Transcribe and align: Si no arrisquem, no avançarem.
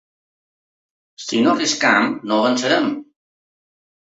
Si 1.25 1.43
no 1.47 1.53
arrisquem, 1.57 2.09
no 2.33 2.41
avançarem. 2.41 2.91